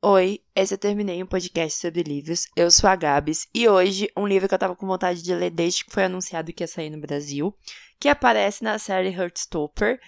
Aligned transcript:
Oi, 0.00 0.38
esse 0.54 0.72
eu 0.72 0.78
terminei 0.78 1.20
um 1.20 1.26
podcast 1.26 1.80
sobre 1.80 2.04
livros. 2.04 2.46
Eu 2.54 2.70
sou 2.70 2.88
a 2.88 2.94
Gabs 2.94 3.48
e 3.52 3.68
hoje 3.68 4.08
um 4.16 4.28
livro 4.28 4.46
que 4.46 4.54
eu 4.54 4.58
tava 4.58 4.76
com 4.76 4.86
vontade 4.86 5.20
de 5.20 5.34
ler 5.34 5.50
desde 5.50 5.84
que 5.84 5.90
foi 5.90 6.04
anunciado 6.04 6.52
que 6.52 6.62
ia 6.62 6.68
sair 6.68 6.88
no 6.88 7.00
Brasil, 7.00 7.52
que 7.98 8.08
aparece 8.08 8.62
na 8.62 8.78
série 8.78 9.08
Heartstopper 9.08 9.98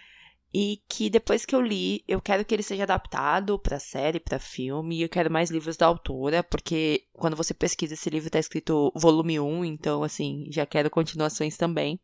e 0.55 0.81
que 0.89 1.11
depois 1.11 1.45
que 1.45 1.57
eu 1.57 1.61
li, 1.61 2.05
eu 2.07 2.23
quero 2.23 2.45
que 2.45 2.55
ele 2.55 2.63
seja 2.63 2.85
adaptado 2.85 3.59
para 3.59 3.81
série, 3.81 4.21
para 4.21 4.39
filme, 4.39 4.99
e 4.99 5.03
eu 5.03 5.09
quero 5.09 5.29
mais 5.29 5.51
livros 5.51 5.77
da 5.77 5.87
autora, 5.87 6.45
porque 6.45 7.03
quando 7.13 7.35
você 7.35 7.53
pesquisa 7.53 7.95
esse 7.95 8.09
livro 8.09 8.31
tá 8.31 8.39
escrito 8.39 8.93
volume 8.95 9.41
1, 9.41 9.65
então 9.65 10.05
assim, 10.05 10.47
já 10.53 10.65
quero 10.65 10.89
continuações 10.89 11.57
também. 11.57 11.99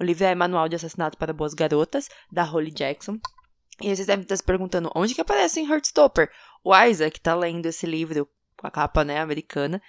O 0.00 0.04
livro 0.04 0.24
é 0.24 0.34
Manual 0.34 0.70
de 0.70 0.76
Assassinato 0.76 1.18
para 1.18 1.34
Boas 1.34 1.52
Garotas, 1.52 2.08
da 2.32 2.44
Holly 2.44 2.70
Jackson. 2.70 3.18
E 3.80 3.94
vocês 3.94 4.06
devem 4.06 4.22
estar 4.22 4.36
se 4.36 4.42
perguntando 4.42 4.90
onde 4.94 5.14
que 5.14 5.20
aparece 5.20 5.60
em 5.60 5.70
Heartstopper? 5.70 6.30
O 6.66 6.74
Isaac 6.74 7.20
tá 7.20 7.32
lendo 7.32 7.66
esse 7.66 7.86
livro 7.86 8.28
com 8.56 8.66
a 8.66 8.70
capa, 8.72 9.04
né, 9.04 9.20
americana, 9.20 9.80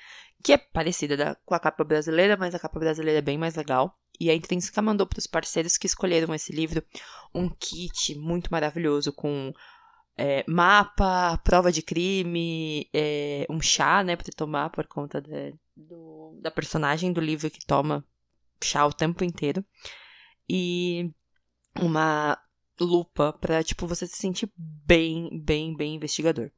que 0.44 0.54
é 0.54 0.59
parecida 0.59 1.17
da, 1.17 1.34
com 1.34 1.55
a 1.55 1.59
capa 1.59 1.84
brasileira, 1.84 2.38
mas 2.38 2.53
a 2.53 2.59
capa 2.59 2.80
brasileira 2.80 3.17
é 3.17 3.22
bem 3.22 3.36
mais 3.36 3.55
legal. 3.55 3.98
E 4.20 4.30
a 4.30 4.36
Intrínseca 4.36 4.80
mandou 4.80 5.08
para 5.08 5.17
os 5.17 5.26
parceiros 5.26 5.76
que 5.76 5.88
escolheram 5.88 6.36
esse 6.36 6.53
livro 6.53 6.84
um 7.34 7.50
kit 7.50 8.13
muito 8.20 8.52
maravilhoso 8.52 9.12
com 9.12 9.52
é, 10.16 10.45
mapa, 10.48 11.40
prova 11.44 11.72
de 11.72 11.81
crime, 11.81 12.88
é, 12.94 13.48
um 13.50 13.59
chá, 13.59 14.03
né, 14.03 14.16
para 14.16 14.31
tomar 14.36 14.70
por 14.70 14.86
conta 14.86 15.20
de, 15.20 15.55
do, 15.75 16.38
da 16.44 16.52
personagem 16.52 17.12
do 17.12 17.20
livro 17.20 17.50
que 17.50 17.66
toma 17.66 18.05
chá 18.64 18.86
o 18.86 18.94
tempo 18.94 19.23
inteiro. 19.23 19.66
E 20.48 21.09
uma 21.81 22.38
lupa 22.80 23.34
para 23.34 23.63
tipo 23.63 23.88
você 23.88 24.08
se 24.08 24.17
sentir 24.17 24.52
bem, 24.55 25.30
bem, 25.41 25.76
bem 25.76 25.95
investigador. 25.95 26.52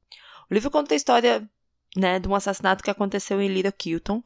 O 0.50 0.54
livro 0.54 0.72
conta 0.72 0.94
a 0.94 0.98
história, 0.98 1.50
né, 1.96 2.20
de 2.20 2.28
um 2.28 2.36
assassinato 2.36 2.84
que 2.84 2.90
aconteceu 2.90 3.42
em 3.42 3.48
Little 3.48 3.72
Kilton. 3.72 4.22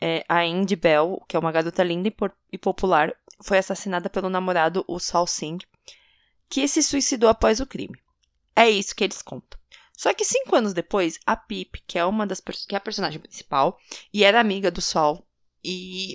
É, 0.00 0.24
a 0.28 0.44
Indy 0.44 0.76
Bell, 0.76 1.22
que 1.28 1.36
é 1.36 1.38
uma 1.38 1.52
garota 1.52 1.82
linda 1.82 2.08
e, 2.08 2.14
e 2.52 2.58
popular, 2.58 3.14
foi 3.42 3.58
assassinada 3.58 4.10
pelo 4.10 4.28
namorado, 4.28 4.84
o 4.86 4.98
Saul 4.98 5.26
Singh, 5.26 5.64
que 6.48 6.66
se 6.68 6.82
suicidou 6.82 7.28
após 7.28 7.60
o 7.60 7.66
crime. 7.66 7.98
É 8.54 8.68
isso 8.68 8.94
que 8.94 9.04
eles 9.04 9.22
contam. 9.22 9.58
Só 9.96 10.12
que 10.12 10.24
cinco 10.24 10.54
anos 10.54 10.74
depois, 10.74 11.18
a 11.26 11.34
Pip, 11.36 11.82
que 11.86 11.98
é 11.98 12.04
uma 12.04 12.26
das 12.26 12.40
que 12.40 12.74
é 12.74 12.78
a 12.78 12.80
personagem 12.80 13.20
principal, 13.20 13.78
e 14.12 14.24
era 14.24 14.40
amiga 14.40 14.70
do 14.70 14.82
Sol, 14.82 15.26
e 15.64 16.14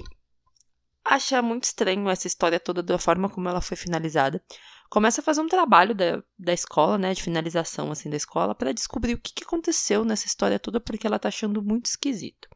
acha 1.04 1.42
muito 1.42 1.64
estranho 1.64 2.08
essa 2.10 2.28
história 2.28 2.60
toda 2.60 2.84
da 2.84 2.98
forma 3.00 3.30
como 3.30 3.50
ela 3.50 3.62
foi 3.62 3.76
finalizada 3.76 4.44
começa 4.92 5.22
a 5.22 5.24
fazer 5.24 5.40
um 5.40 5.48
trabalho 5.48 5.96
da, 5.96 6.22
da 6.38 6.52
escola, 6.52 6.98
né, 6.98 7.14
de 7.14 7.24
finalização 7.24 7.90
assim 7.92 8.10
da 8.10 8.18
escola, 8.18 8.54
para 8.54 8.74
descobrir 8.74 9.14
o 9.14 9.18
que, 9.18 9.34
que 9.34 9.46
aconteceu 9.46 10.04
nessa 10.04 10.28
história 10.28 10.60
toda, 10.60 10.82
porque 10.82 11.08
ela 11.08 11.18
tá 11.18 11.30
achando 11.30 11.64
muito 11.64 11.86
esquisito. 11.86 12.50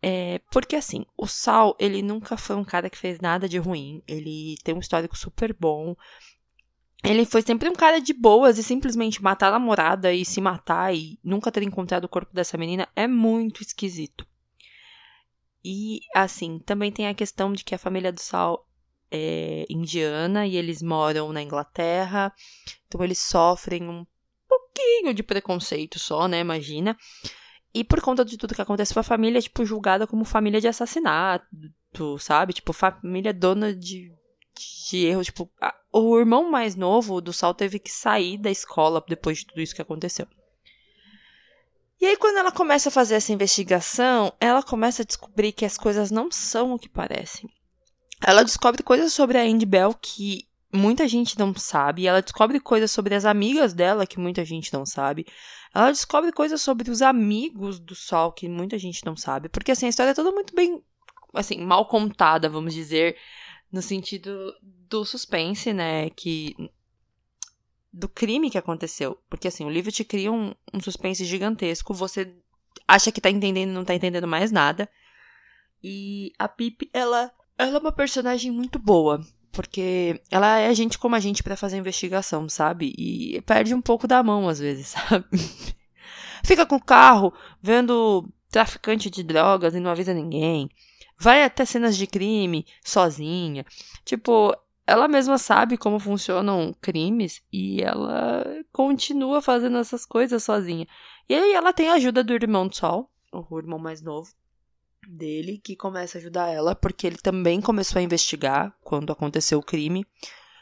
É, 0.00 0.40
porque 0.52 0.76
assim, 0.76 1.04
o 1.16 1.26
Sal, 1.26 1.76
ele 1.80 2.02
nunca 2.02 2.36
foi 2.36 2.54
um 2.54 2.64
cara 2.64 2.88
que 2.88 2.96
fez 2.96 3.18
nada 3.18 3.48
de 3.48 3.58
ruim, 3.58 4.00
ele 4.06 4.54
tem 4.62 4.72
um 4.72 4.78
histórico 4.78 5.18
super 5.18 5.52
bom. 5.58 5.96
Ele 7.02 7.26
foi 7.26 7.42
sempre 7.42 7.68
um 7.68 7.74
cara 7.74 8.00
de 8.00 8.12
boas 8.12 8.56
e 8.56 8.62
simplesmente 8.62 9.20
matar 9.20 9.48
a 9.48 9.58
namorada 9.58 10.12
e 10.12 10.24
se 10.24 10.40
matar 10.40 10.94
e 10.94 11.18
nunca 11.22 11.50
ter 11.50 11.64
encontrado 11.64 12.04
o 12.04 12.08
corpo 12.08 12.32
dessa 12.32 12.56
menina 12.56 12.88
é 12.94 13.08
muito 13.08 13.60
esquisito. 13.60 14.24
E 15.64 15.98
assim, 16.14 16.60
também 16.60 16.92
tem 16.92 17.08
a 17.08 17.14
questão 17.14 17.52
de 17.52 17.64
que 17.64 17.74
a 17.74 17.78
família 17.78 18.12
do 18.12 18.20
Sal 18.20 18.67
é, 19.10 19.66
indiana 19.68 20.46
e 20.46 20.56
eles 20.56 20.82
moram 20.82 21.32
na 21.32 21.42
Inglaterra, 21.42 22.32
então 22.86 23.02
eles 23.02 23.18
sofrem 23.18 23.88
um 23.88 24.06
pouquinho 24.48 25.14
de 25.14 25.22
preconceito 25.22 25.98
só, 25.98 26.28
né? 26.28 26.40
Imagina. 26.40 26.96
E 27.74 27.84
por 27.84 28.00
conta 28.00 28.24
de 28.24 28.36
tudo 28.36 28.54
que 28.54 28.62
acontece 28.62 28.94
com 28.94 29.00
a 29.00 29.04
família, 29.04 29.38
é, 29.38 29.42
tipo, 29.42 29.64
julgada 29.64 30.06
como 30.06 30.24
família 30.24 30.60
de 30.60 30.68
assassinato, 30.68 31.46
sabe? 32.18 32.54
Tipo, 32.54 32.72
família 32.72 33.32
dona 33.32 33.74
de, 33.74 34.10
de 34.90 35.06
erros. 35.06 35.26
Tipo, 35.26 35.50
a, 35.60 35.74
o 35.92 36.18
irmão 36.18 36.50
mais 36.50 36.74
novo 36.74 37.20
do 37.20 37.32
Sal 37.32 37.54
teve 37.54 37.78
que 37.78 37.90
sair 37.90 38.38
da 38.38 38.50
escola 38.50 39.04
depois 39.06 39.38
de 39.38 39.46
tudo 39.46 39.60
isso 39.60 39.74
que 39.74 39.82
aconteceu. 39.82 40.26
E 42.00 42.06
aí, 42.06 42.16
quando 42.16 42.38
ela 42.38 42.52
começa 42.52 42.88
a 42.88 42.92
fazer 42.92 43.16
essa 43.16 43.32
investigação, 43.32 44.32
ela 44.40 44.62
começa 44.62 45.02
a 45.02 45.04
descobrir 45.04 45.52
que 45.52 45.64
as 45.64 45.76
coisas 45.76 46.10
não 46.10 46.30
são 46.30 46.72
o 46.72 46.78
que 46.78 46.88
parecem 46.88 47.50
ela 48.20 48.42
descobre 48.42 48.82
coisas 48.82 49.12
sobre 49.12 49.38
a 49.38 49.42
Andy 49.42 49.66
Bell 49.66 49.94
que 49.94 50.48
muita 50.72 51.08
gente 51.08 51.38
não 51.38 51.54
sabe. 51.54 52.06
Ela 52.06 52.20
descobre 52.20 52.60
coisas 52.60 52.90
sobre 52.90 53.14
as 53.14 53.24
amigas 53.24 53.72
dela 53.72 54.06
que 54.06 54.18
muita 54.18 54.44
gente 54.44 54.72
não 54.72 54.84
sabe. 54.84 55.26
Ela 55.74 55.90
descobre 55.90 56.32
coisas 56.32 56.60
sobre 56.60 56.90
os 56.90 57.02
amigos 57.02 57.78
do 57.78 57.94
Sol 57.94 58.32
que 58.32 58.48
muita 58.48 58.78
gente 58.78 59.04
não 59.04 59.16
sabe. 59.16 59.48
Porque, 59.48 59.72
assim, 59.72 59.86
a 59.86 59.88
história 59.88 60.10
é 60.10 60.14
toda 60.14 60.32
muito 60.32 60.54
bem, 60.54 60.82
assim, 61.34 61.58
mal 61.60 61.86
contada, 61.86 62.48
vamos 62.48 62.74
dizer, 62.74 63.16
no 63.70 63.82
sentido 63.82 64.54
do 64.62 65.04
suspense, 65.04 65.72
né? 65.72 66.10
Que. 66.10 66.54
Do 67.92 68.08
crime 68.08 68.50
que 68.50 68.58
aconteceu. 68.58 69.18
Porque, 69.30 69.48
assim, 69.48 69.64
o 69.64 69.70
livro 69.70 69.90
te 69.90 70.04
cria 70.04 70.30
um, 70.30 70.54
um 70.72 70.80
suspense 70.80 71.24
gigantesco. 71.24 71.94
Você 71.94 72.34
acha 72.86 73.10
que 73.10 73.20
tá 73.20 73.30
entendendo 73.30 73.70
e 73.70 73.72
não 73.72 73.84
tá 73.84 73.94
entendendo 73.94 74.26
mais 74.26 74.50
nada. 74.50 74.88
E 75.82 76.32
a 76.38 76.48
Pip, 76.48 76.90
ela 76.92 77.32
ela 77.58 77.76
é 77.76 77.80
uma 77.80 77.92
personagem 77.92 78.52
muito 78.52 78.78
boa, 78.78 79.20
porque 79.50 80.20
ela 80.30 80.58
é 80.58 80.72
gente 80.72 80.98
como 80.98 81.16
a 81.16 81.20
gente 81.20 81.42
para 81.42 81.56
fazer 81.56 81.76
investigação, 81.76 82.48
sabe? 82.48 82.94
E 82.96 83.42
perde 83.42 83.74
um 83.74 83.82
pouco 83.82 84.06
da 84.06 84.22
mão 84.22 84.48
às 84.48 84.60
vezes, 84.60 84.94
sabe? 84.96 85.26
Fica 86.44 86.64
com 86.64 86.76
o 86.76 86.84
carro 86.84 87.34
vendo 87.60 88.26
traficante 88.48 89.10
de 89.10 89.22
drogas 89.22 89.74
e 89.74 89.80
não 89.80 89.90
avisa 89.90 90.14
ninguém. 90.14 90.70
Vai 91.18 91.42
até 91.42 91.64
cenas 91.64 91.96
de 91.96 92.06
crime 92.06 92.64
sozinha. 92.84 93.66
Tipo, 94.04 94.54
ela 94.86 95.08
mesma 95.08 95.36
sabe 95.36 95.76
como 95.76 95.98
funcionam 95.98 96.72
crimes 96.80 97.42
e 97.52 97.82
ela 97.82 98.44
continua 98.72 99.42
fazendo 99.42 99.78
essas 99.78 100.06
coisas 100.06 100.44
sozinha. 100.44 100.86
E 101.28 101.34
aí 101.34 101.52
ela 101.52 101.72
tem 101.72 101.88
a 101.90 101.94
ajuda 101.94 102.22
do 102.22 102.32
irmão 102.32 102.68
do 102.68 102.76
Sol, 102.76 103.10
o 103.32 103.58
irmão 103.58 103.78
mais 103.78 104.00
novo, 104.00 104.30
dele 105.08 105.58
que 105.58 105.74
começa 105.74 106.18
a 106.18 106.20
ajudar 106.20 106.48
ela, 106.50 106.74
porque 106.74 107.06
ele 107.06 107.16
também 107.16 107.60
começou 107.60 107.98
a 107.98 108.02
investigar 108.02 108.72
quando 108.82 109.12
aconteceu 109.12 109.58
o 109.58 109.62
crime. 109.62 110.06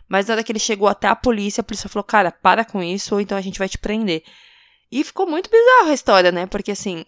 Mas 0.08 0.26
na 0.26 0.34
hora 0.34 0.44
que 0.44 0.52
ele 0.52 0.58
chegou 0.58 0.86
até 0.86 1.08
a 1.08 1.16
polícia, 1.16 1.60
a 1.60 1.64
polícia 1.64 1.88
falou: 1.88 2.04
Cara, 2.04 2.30
para 2.30 2.64
com 2.64 2.82
isso, 2.82 3.14
ou 3.14 3.20
então 3.20 3.36
a 3.36 3.40
gente 3.40 3.58
vai 3.58 3.68
te 3.68 3.78
prender. 3.78 4.22
E 4.90 5.02
ficou 5.02 5.26
muito 5.26 5.50
bizarra 5.50 5.90
a 5.90 5.94
história, 5.94 6.30
né? 6.30 6.46
Porque 6.46 6.70
assim, 6.70 7.04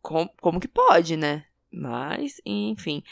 com, 0.00 0.26
como 0.40 0.58
que 0.58 0.68
pode, 0.68 1.16
né? 1.16 1.44
Mas, 1.70 2.40
enfim. 2.46 3.02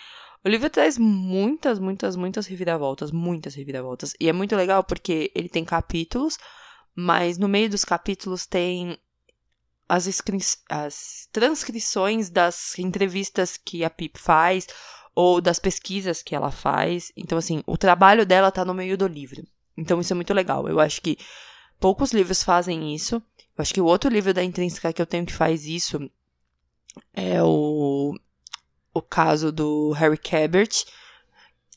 O 0.45 0.49
livro 0.49 0.71
traz 0.71 0.97
muitas, 0.97 1.79
muitas, 1.79 2.17
muitas 2.17 2.47
reviravoltas, 2.47 3.11
muitas 3.11 3.55
reviravoltas. 3.55 4.15
E 4.19 4.29
é 4.29 4.33
muito 4.33 4.57
legal 4.57 4.83
porque 4.83 5.31
ele 5.35 5.49
tem 5.49 5.65
capítulos, 5.65 6.39
mas 6.95 7.37
no 7.37 7.49
meio 7.49 7.69
dos 7.69 7.85
capítulos 7.85 8.47
tem 8.47 8.99
as, 9.89 10.23
as 10.69 11.29
transcrições 11.33 12.29
das 12.29 12.79
entrevistas 12.79 13.57
que 13.57 13.85
a 13.85 13.91
Pip 13.91 14.19
faz 14.19 14.67
ou 15.15 15.41
das 15.41 15.59
pesquisas 15.59 16.23
que 16.23 16.35
ela 16.35 16.51
faz. 16.51 17.11
Então, 17.17 17.39
assim, 17.39 17.63
o 17.67 17.77
trabalho 17.77 18.27
dela 18.27 18.53
tá 18.53 18.65
no 18.65 18.75
meio 18.75 18.97
do 18.97 19.07
livro. 19.07 19.43
Então, 19.77 20.01
isso 20.01 20.13
é 20.13 20.17
muito 20.17 20.35
legal. 20.35 20.69
Eu 20.69 20.79
acho 20.79 21.01
que 21.01 21.19
poucos 21.81 22.13
livros 22.13 22.43
fazem 22.43 22.95
isso. 22.95 23.17
Eu 23.17 23.63
acho 23.63 23.75
que 23.75 23.81
o 23.81 23.87
outro 23.87 24.11
livro 24.11 24.35
da 24.35 24.45
Intrínseca 24.45 24.93
que 24.93 25.03
eu 25.03 25.07
tenho 25.07 25.27
que 25.27 25.33
faz 25.33 25.65
isso 25.65 26.09
é 27.13 27.43
o, 27.43 28.15
o 28.95 29.03
caso 29.03 29.51
do 29.51 29.93
Harry 29.93 30.19
Cabert, 30.19 30.85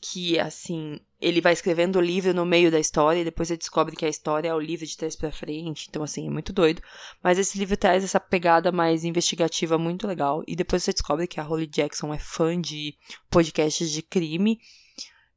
que, 0.02 0.36
assim, 0.36 0.98
ele 1.20 1.40
vai 1.40 1.52
escrevendo 1.52 1.96
o 1.96 2.02
livro 2.02 2.34
no 2.34 2.44
meio 2.44 2.72
da 2.72 2.80
história 2.80 3.20
e 3.20 3.24
depois 3.24 3.46
você 3.46 3.56
descobre 3.56 3.94
que 3.94 4.04
a 4.04 4.08
história 4.08 4.48
é 4.48 4.54
o 4.54 4.58
livro 4.58 4.84
de 4.84 4.96
trás 4.96 5.14
para 5.14 5.30
frente. 5.30 5.86
Então, 5.88 6.02
assim, 6.02 6.26
é 6.26 6.30
muito 6.30 6.52
doido. 6.52 6.82
Mas 7.22 7.38
esse 7.38 7.56
livro 7.56 7.76
traz 7.76 8.02
essa 8.02 8.18
pegada 8.18 8.72
mais 8.72 9.04
investigativa 9.04 9.78
muito 9.78 10.04
legal. 10.08 10.42
E 10.44 10.56
depois 10.56 10.82
você 10.82 10.92
descobre 10.92 11.28
que 11.28 11.38
a 11.38 11.44
Holly 11.44 11.68
Jackson 11.68 12.12
é 12.12 12.18
fã 12.18 12.60
de 12.60 12.96
podcasts 13.30 13.92
de 13.92 14.02
crime. 14.02 14.58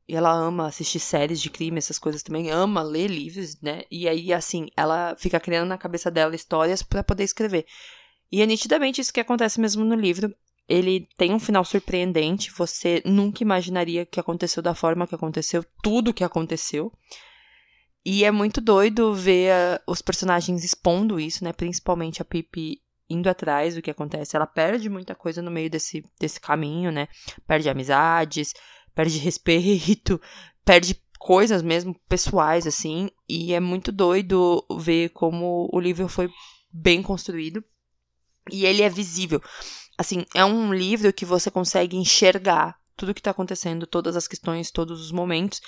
E 0.08 0.16
ela 0.16 0.34
ama 0.34 0.68
assistir 0.68 1.00
séries 1.00 1.40
de 1.40 1.52
crime, 1.52 1.78
essas 1.78 2.00
coisas 2.00 2.24
também. 2.24 2.50
Ama 2.50 2.82
ler 2.82 3.08
livros, 3.08 3.62
né? 3.62 3.84
E 3.92 4.10
aí, 4.10 4.34
assim, 4.34 4.68
ela 4.76 5.16
fica 5.16 5.40
criando 5.40 5.68
na 5.68 5.78
cabeça 5.78 6.10
dela 6.10 6.36
histórias 6.36 6.82
para 6.82 7.04
poder 7.04 7.24
escrever. 7.24 7.68
E 8.32 8.42
é 8.42 8.46
nitidamente 8.48 9.00
isso 9.00 9.14
que 9.14 9.20
acontece 9.20 9.62
mesmo 9.62 9.86
no 9.86 9.96
livro 9.96 10.36
ele 10.68 11.08
tem 11.18 11.34
um 11.34 11.40
final 11.40 11.64
surpreendente. 11.64 12.52
Você 12.52 13.02
nunca 13.06 13.44
imaginaria 13.44 14.06
que 14.06 14.20
aconteceu 14.20 14.62
da 14.62 14.74
forma 14.74 15.08
que 15.08 15.16
aconteceu, 15.16 15.64
tudo 15.84 16.14
que 16.14 16.24
aconteceu. 16.24 16.92
E 18.04 18.24
é 18.24 18.32
muito 18.32 18.62
doido 18.62 19.14
ver 19.14 19.52
a, 19.52 19.82
os 19.88 20.02
personagens 20.02 20.64
expondo 20.64 21.20
isso, 21.20 21.44
né? 21.44 21.52
Principalmente 21.52 22.22
a 22.22 22.26
Pippi 22.26 22.82
indo 23.10 23.30
atrás 23.30 23.76
do 23.76 23.82
que 23.82 23.92
acontece. 23.92 24.36
Ela 24.36 24.48
perde 24.48 24.90
muita 24.90 25.16
coisa 25.16 25.42
no 25.42 25.52
meio 25.52 25.70
desse, 25.70 26.04
desse 26.20 26.40
caminho, 26.40 26.92
né? 26.92 27.08
Perde 27.48 27.70
amizades, 27.70 28.54
perde 28.94 29.18
respeito, 29.20 30.20
perde 30.64 31.00
coisas 31.20 31.62
mesmo 31.62 32.00
pessoais, 32.08 32.68
assim. 32.68 33.10
E 33.28 33.54
é 33.54 33.60
muito 33.60 33.92
doido 33.92 34.66
ver 34.80 35.10
como 35.10 35.70
o 35.72 35.80
livro 35.80 36.08
foi 36.08 36.30
bem 36.72 37.02
construído. 37.02 37.64
E 38.52 38.66
ele 38.66 38.84
é 38.84 38.90
visível. 38.90 39.42
Assim, 39.98 40.26
é 40.34 40.44
um 40.44 40.74
livro 40.74 41.12
que 41.14 41.26
você 41.26 41.50
consegue 41.50 41.98
enxergar 41.98 42.78
tudo 42.96 43.14
que 43.14 43.22
tá 43.22 43.32
acontecendo, 43.32 43.88
todas 43.88 44.16
as 44.16 44.28
questões, 44.28 44.72
todos 44.72 45.02
os 45.02 45.12
momentos. 45.12 45.62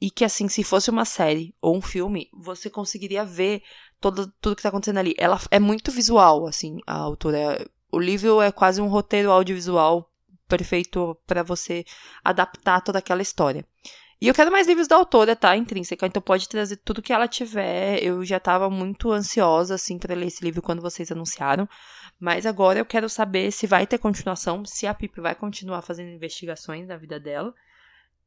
E 0.00 0.10
que, 0.10 0.24
assim, 0.24 0.48
se 0.48 0.62
fosse 0.62 0.90
uma 0.90 1.04
série 1.04 1.54
ou 1.60 1.76
um 1.76 1.82
filme, 1.82 2.28
você 2.32 2.70
conseguiria 2.70 3.24
ver 3.24 3.62
todo, 4.00 4.32
tudo 4.40 4.54
que 4.54 4.62
tá 4.62 4.68
acontecendo 4.68 4.98
ali. 4.98 5.14
Ela 5.18 5.40
é 5.50 5.58
muito 5.58 5.90
visual, 5.90 6.46
assim, 6.46 6.78
a 6.86 6.94
autora. 6.94 7.68
O 7.90 7.98
livro 7.98 8.40
é 8.40 8.52
quase 8.52 8.80
um 8.80 8.86
roteiro 8.86 9.30
audiovisual 9.30 10.08
perfeito 10.46 11.16
para 11.26 11.42
você 11.42 11.84
adaptar 12.24 12.80
toda 12.80 12.98
aquela 12.98 13.22
história. 13.22 13.66
E 14.20 14.26
eu 14.26 14.34
quero 14.34 14.50
mais 14.50 14.66
livros 14.66 14.88
da 14.88 14.96
autora, 14.96 15.36
tá? 15.36 15.56
Intrínseca. 15.56 16.06
Então 16.06 16.20
pode 16.20 16.48
trazer 16.48 16.76
tudo 16.78 17.02
que 17.02 17.12
ela 17.12 17.28
tiver. 17.28 18.02
Eu 18.02 18.24
já 18.24 18.40
tava 18.40 18.68
muito 18.68 19.12
ansiosa, 19.12 19.76
assim, 19.76 19.96
para 19.96 20.14
ler 20.14 20.26
esse 20.26 20.44
livro 20.44 20.60
quando 20.60 20.82
vocês 20.82 21.12
anunciaram. 21.12 21.68
Mas 22.18 22.46
agora 22.46 22.78
eu 22.78 22.84
quero 22.84 23.08
saber 23.08 23.52
se 23.52 23.66
vai 23.66 23.86
ter 23.86 23.98
continuação, 23.98 24.64
se 24.64 24.86
a 24.86 24.94
Pip 24.94 25.20
vai 25.20 25.34
continuar 25.34 25.82
fazendo 25.82 26.10
investigações 26.10 26.88
na 26.88 26.96
vida 26.96 27.20
dela. 27.20 27.54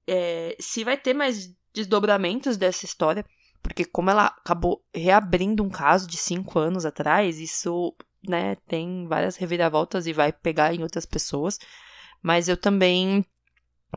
É, 0.08 0.56
se 0.60 0.84
vai 0.84 0.98
ter 0.98 1.14
mais 1.14 1.54
desdobramentos 1.74 2.58
dessa 2.58 2.86
história. 2.86 3.26
Porque 3.62 3.86
como 3.86 4.10
ela 4.10 4.28
acabou 4.28 4.84
reabrindo 4.94 5.64
um 5.64 5.70
caso 5.70 6.08
de 6.08 6.18
cinco 6.18 6.58
anos 6.58 6.86
atrás, 6.86 7.40
isso, 7.40 7.94
né, 8.28 8.56
tem 8.68 9.06
várias 9.08 9.36
reviravoltas 9.36 10.08
e 10.08 10.14
vai 10.14 10.32
pegar 10.32 10.74
em 10.74 10.82
outras 10.82 11.06
pessoas. 11.06 11.60
Mas 12.24 12.48
eu 12.48 12.58
também 12.58 13.24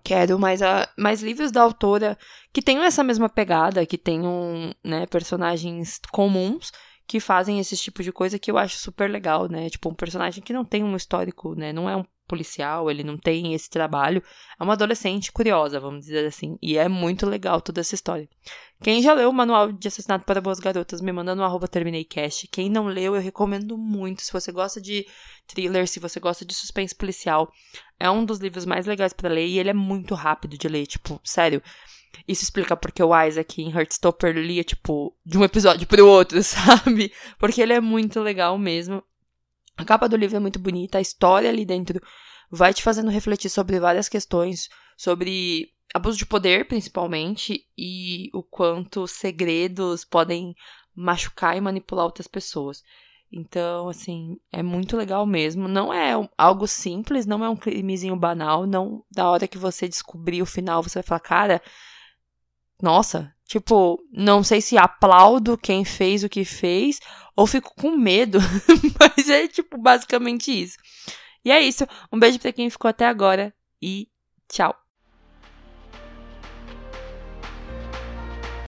quero 0.02 0.38
mais, 0.38 0.60
a, 0.60 0.88
mais 0.98 1.22
livros 1.22 1.50
da 1.50 1.62
autora 1.62 2.18
que 2.52 2.60
tenham 2.60 2.82
essa 2.82 3.04
mesma 3.04 3.28
pegada, 3.28 3.86
que 3.86 3.96
tenham 3.96 4.74
né, 4.82 5.06
personagens 5.06 6.00
comuns 6.10 6.72
que 7.06 7.20
fazem 7.20 7.58
esse 7.58 7.76
tipo 7.76 8.02
de 8.02 8.12
coisa 8.12 8.38
que 8.38 8.50
eu 8.50 8.58
acho 8.58 8.78
super 8.78 9.10
legal, 9.10 9.48
né? 9.48 9.68
Tipo, 9.68 9.90
um 9.90 9.94
personagem 9.94 10.42
que 10.42 10.52
não 10.52 10.64
tem 10.64 10.82
um 10.82 10.96
histórico, 10.96 11.54
né? 11.54 11.72
Não 11.72 11.88
é 11.88 11.96
um 11.96 12.04
policial, 12.26 12.90
ele 12.90 13.04
não 13.04 13.18
tem 13.18 13.52
esse 13.52 13.68
trabalho. 13.68 14.22
É 14.58 14.64
uma 14.64 14.72
adolescente 14.72 15.30
curiosa, 15.30 15.78
vamos 15.78 16.06
dizer 16.06 16.26
assim. 16.26 16.56
E 16.62 16.78
é 16.78 16.88
muito 16.88 17.26
legal 17.26 17.60
toda 17.60 17.80
essa 17.80 17.94
história. 17.94 18.28
Quem 18.82 19.02
já 19.02 19.12
leu 19.12 19.30
o 19.30 19.32
Manual 19.32 19.72
de 19.72 19.88
Assassinato 19.88 20.24
para 20.24 20.40
Boas 20.40 20.58
Garotas, 20.58 21.00
me 21.00 21.12
manda 21.12 21.34
no 21.34 21.44
arroba 21.44 21.68
termineiCast. 21.68 22.48
Quem 22.48 22.70
não 22.70 22.86
leu, 22.86 23.14
eu 23.14 23.20
recomendo 23.20 23.76
muito. 23.76 24.22
Se 24.22 24.32
você 24.32 24.50
gosta 24.50 24.80
de 24.80 25.06
thriller, 25.46 25.86
se 25.86 26.00
você 26.00 26.18
gosta 26.18 26.44
de 26.44 26.54
suspense 26.54 26.94
policial, 26.94 27.52
é 28.00 28.10
um 28.10 28.24
dos 28.24 28.38
livros 28.38 28.64
mais 28.64 28.86
legais 28.86 29.12
para 29.12 29.28
ler 29.28 29.46
e 29.46 29.58
ele 29.58 29.70
é 29.70 29.74
muito 29.74 30.14
rápido 30.14 30.56
de 30.56 30.68
ler. 30.68 30.86
Tipo, 30.86 31.20
sério. 31.22 31.62
Isso 32.26 32.42
explica 32.42 32.76
porque 32.76 33.02
o 33.02 33.24
Isaac 33.24 33.60
em 33.60 33.70
Heartstopper 33.70 34.34
lia, 34.34 34.64
tipo, 34.64 35.14
de 35.24 35.38
um 35.38 35.44
episódio 35.44 35.86
pro 35.86 36.06
outro, 36.06 36.40
sabe? 36.44 37.12
Porque 37.38 37.60
ele 37.60 37.72
é 37.72 37.80
muito 37.80 38.20
legal 38.20 38.58
mesmo. 38.58 39.02
A 39.76 39.84
capa 39.84 40.08
do 40.08 40.16
livro 40.16 40.36
é 40.36 40.40
muito 40.40 40.58
bonita, 40.58 40.98
a 40.98 41.00
história 41.00 41.48
ali 41.48 41.64
dentro 41.64 42.00
vai 42.50 42.72
te 42.72 42.82
fazendo 42.82 43.10
refletir 43.10 43.48
sobre 43.50 43.80
várias 43.80 44.08
questões, 44.08 44.68
sobre 44.96 45.72
abuso 45.92 46.16
de 46.16 46.26
poder, 46.26 46.66
principalmente, 46.68 47.66
e 47.76 48.30
o 48.32 48.42
quanto 48.42 49.06
segredos 49.06 50.04
podem 50.04 50.54
machucar 50.94 51.56
e 51.56 51.60
manipular 51.60 52.04
outras 52.04 52.28
pessoas. 52.28 52.82
Então, 53.32 53.88
assim, 53.88 54.38
é 54.52 54.62
muito 54.62 54.96
legal 54.96 55.26
mesmo. 55.26 55.66
Não 55.66 55.92
é 55.92 56.12
algo 56.38 56.68
simples, 56.68 57.26
não 57.26 57.44
é 57.44 57.48
um 57.48 57.56
crimezinho 57.56 58.14
banal. 58.14 58.64
Não, 58.64 59.04
da 59.10 59.28
hora 59.28 59.48
que 59.48 59.58
você 59.58 59.88
descobrir 59.88 60.40
o 60.40 60.46
final, 60.46 60.82
você 60.82 61.00
vai 61.00 61.02
falar, 61.02 61.20
cara, 61.20 61.62
nossa, 62.82 63.32
tipo, 63.46 64.00
não 64.12 64.42
sei 64.42 64.60
se 64.60 64.76
aplaudo 64.76 65.58
quem 65.58 65.84
fez 65.84 66.24
o 66.24 66.28
que 66.28 66.44
fez 66.44 66.98
ou 67.36 67.46
fico 67.46 67.74
com 67.74 67.96
medo, 67.96 68.38
mas 68.98 69.28
é 69.28 69.48
tipo 69.48 69.78
basicamente 69.78 70.50
isso. 70.50 70.76
E 71.44 71.50
é 71.50 71.60
isso. 71.60 71.86
Um 72.12 72.18
beijo 72.18 72.38
para 72.38 72.52
quem 72.52 72.70
ficou 72.70 72.88
até 72.88 73.06
agora 73.06 73.54
e 73.80 74.08
tchau. 74.48 74.74